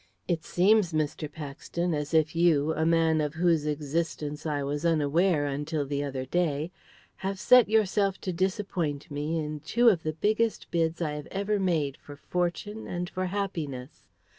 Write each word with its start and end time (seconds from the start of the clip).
"It 0.27 0.43
seems, 0.43 0.93
Mr. 0.93 1.31
Paxton, 1.31 1.93
as 1.93 2.11
if 2.11 2.35
you, 2.35 2.73
a 2.73 2.87
man 2.87 3.21
of 3.21 3.35
whose 3.35 3.67
existence 3.67 4.47
I 4.47 4.63
was 4.63 4.83
unaware 4.83 5.45
until 5.45 5.85
the 5.85 6.03
other 6.03 6.25
day, 6.25 6.71
have 7.17 7.39
set 7.39 7.69
yourself 7.69 8.19
to 8.21 8.33
disappoint 8.33 9.11
me 9.11 9.37
in 9.37 9.59
two 9.59 9.89
of 9.89 10.01
the 10.01 10.13
biggest 10.13 10.71
bids 10.71 11.03
I 11.03 11.11
have 11.11 11.27
ever 11.27 11.59
made 11.59 11.97
for 11.97 12.15
fortune 12.15 12.87
and 12.87 13.11
for 13.11 13.27
happiness. 13.27 14.07